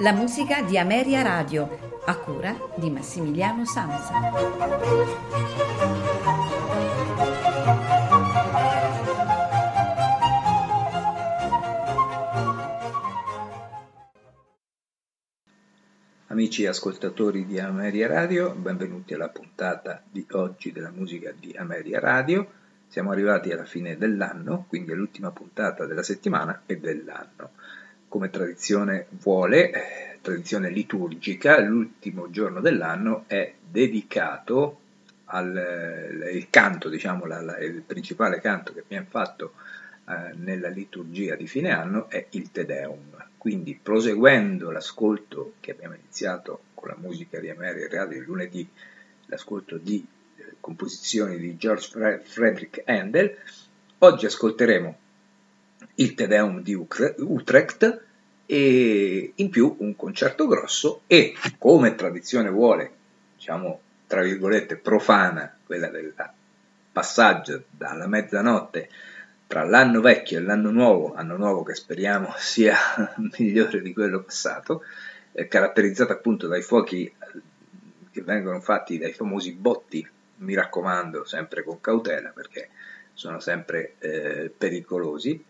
[0.00, 4.14] La musica di Ameria Radio, a cura di Massimiliano Sansa.
[16.28, 22.50] Amici ascoltatori di Ameria Radio, benvenuti alla puntata di oggi della musica di Ameria Radio.
[22.88, 27.50] Siamo arrivati alla fine dell'anno, quindi all'ultima puntata della settimana e dell'anno.
[28.10, 34.80] Come tradizione vuole, eh, tradizione liturgica, l'ultimo giorno dell'anno è dedicato
[35.26, 39.52] al eh, il canto, diciamo, la, la, il principale canto che viene fatto
[40.08, 43.28] eh, nella liturgia di fine anno è il Te Deum.
[43.38, 48.68] Quindi proseguendo l'ascolto che abbiamo iniziato con la musica di Ameria Radio il lunedì,
[49.26, 50.04] l'ascolto di
[50.58, 53.36] composizioni di George Frederick Handel.
[53.98, 54.98] Oggi ascolteremo
[55.94, 58.02] il Te Deum di Utrecht
[58.46, 62.90] e in più un concerto grosso e, come tradizione vuole,
[63.36, 66.12] diciamo tra virgolette profana, quella del
[66.90, 68.88] passaggio dalla mezzanotte
[69.46, 72.76] tra l'anno vecchio e l'anno nuovo, anno nuovo che speriamo sia
[73.36, 74.82] migliore di quello passato,
[75.32, 77.14] eh, caratterizzato appunto dai fuochi eh,
[78.10, 82.68] che vengono fatti dai famosi botti mi raccomando sempre con cautela perché
[83.12, 85.44] sono sempre eh, pericolosi.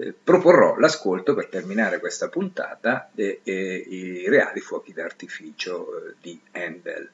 [0.00, 7.10] Eh, proporrò l'ascolto per terminare questa puntata dei reali fuochi d'artificio eh, di Handel.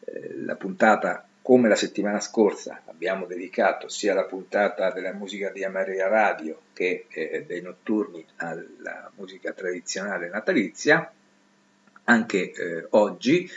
[0.00, 5.64] Eh, la puntata, come la settimana scorsa, abbiamo dedicato sia la puntata della musica di
[5.64, 7.06] Ameria Radio che
[7.46, 11.10] dei notturni alla musica tradizionale natalizia.
[12.04, 13.50] Anche oggi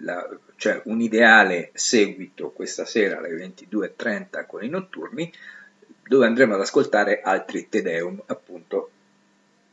[0.00, 5.32] la, cioè un ideale seguito questa sera alle 22.30 con i notturni,
[6.12, 8.90] dove andremo ad ascoltare altri Te Deum, appunto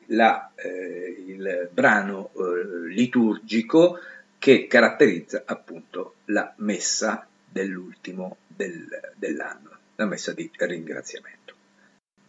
[0.05, 3.99] la, eh, il brano eh, liturgico
[4.37, 11.55] che caratterizza appunto la messa dell'ultimo del, dell'anno, la messa di ringraziamento.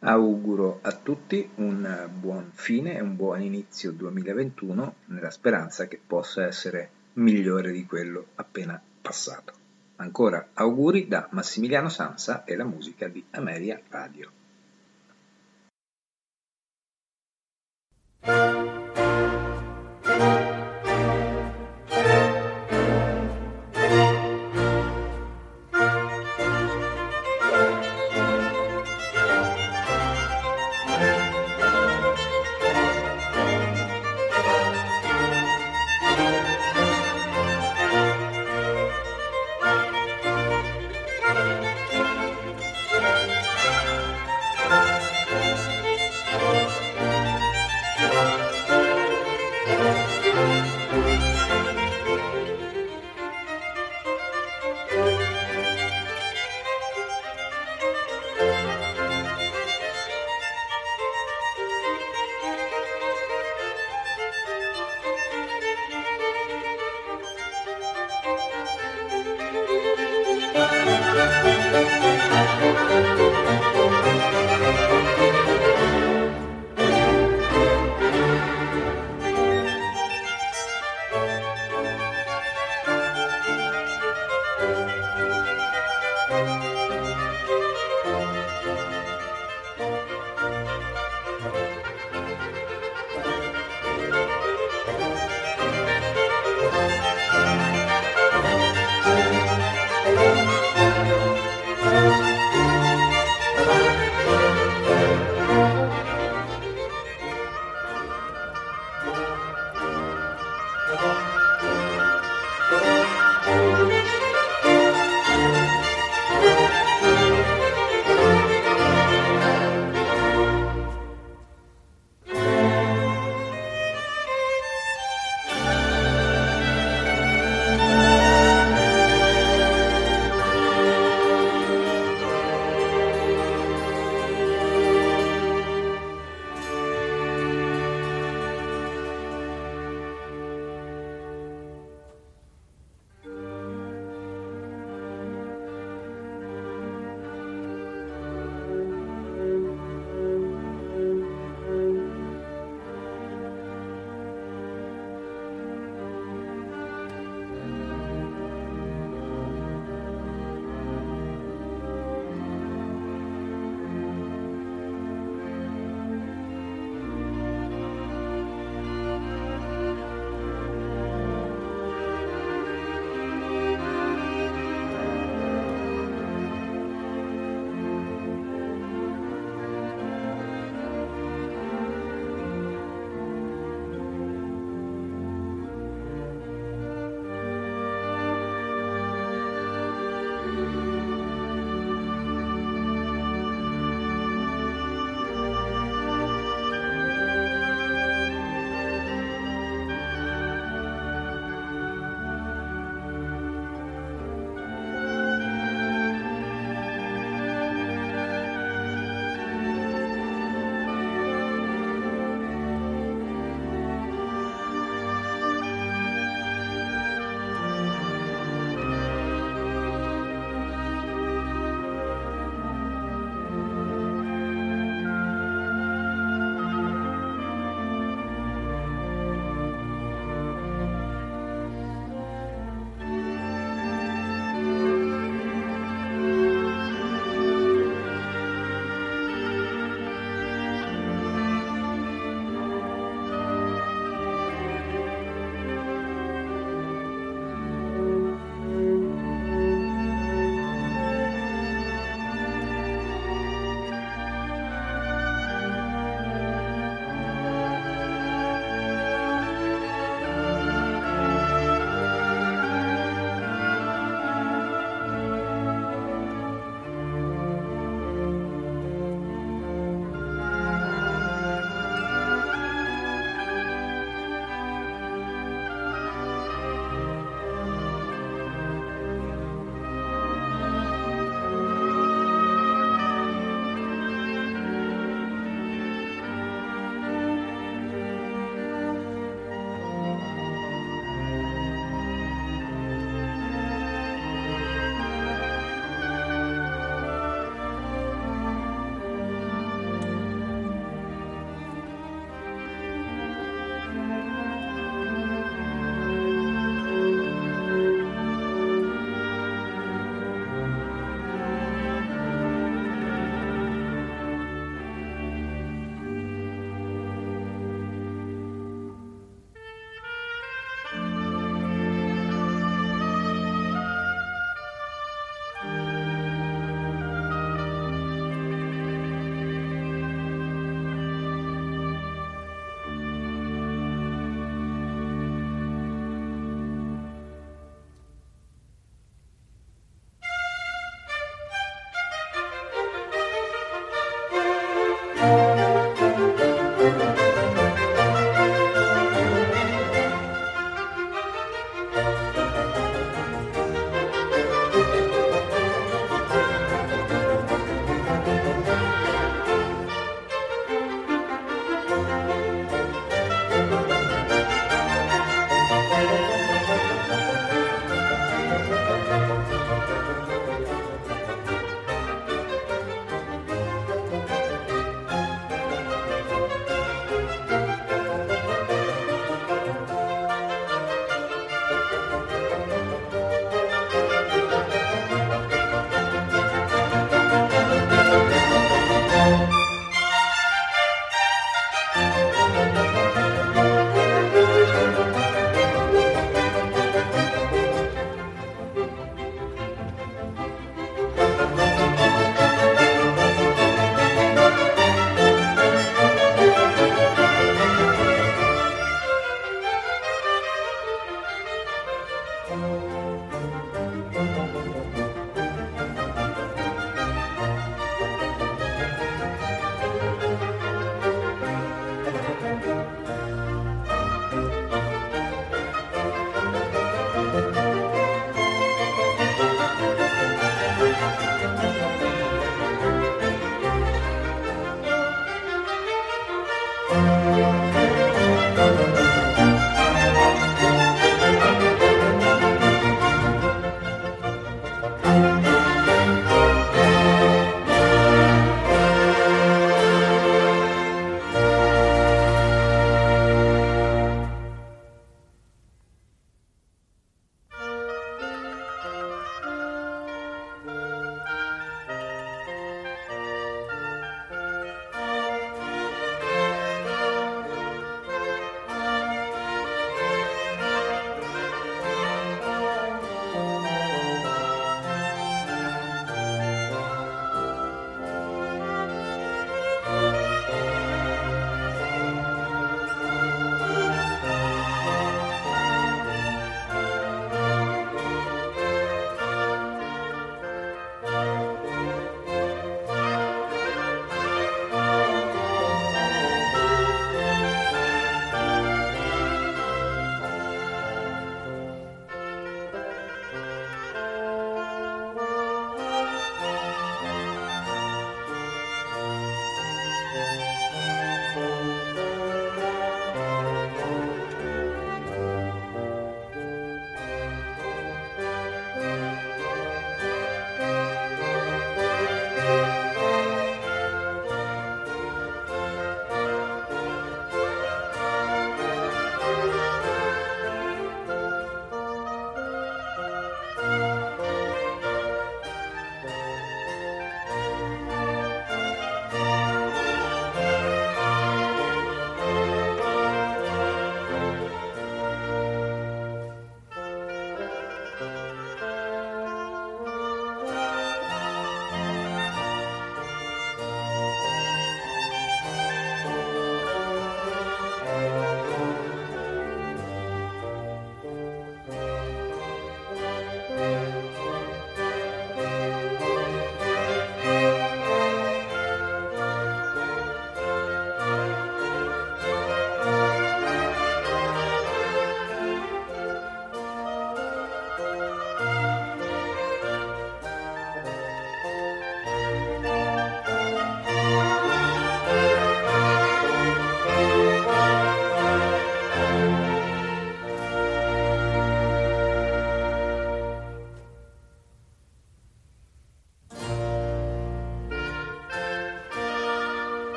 [0.00, 6.46] Auguro a tutti un buon fine e un buon inizio 2021 nella speranza che possa
[6.46, 9.59] essere migliore di quello appena passato.
[10.00, 14.30] Ancora auguri da Massimiliano Sansa e la musica di Ameria Radio.